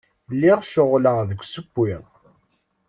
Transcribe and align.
Lliɣ 0.33 0.59
ceɣleɣ 0.71 1.17
deg 1.29 1.39
usewwi. 1.43 1.95